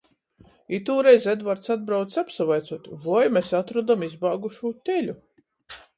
[0.77, 5.19] Itūreiz Edvarts atbraucs apsavaicuot, voi mes atrodom izbāgušū teļu...